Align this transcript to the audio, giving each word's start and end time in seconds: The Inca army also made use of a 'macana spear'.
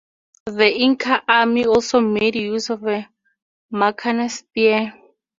The 0.47 0.67
Inca 0.79 1.21
army 1.27 1.65
also 1.65 1.99
made 1.99 2.33
use 2.35 2.71
of 2.71 2.83
a 2.87 3.07
'macana 3.69 4.31
spear'. 4.31 4.93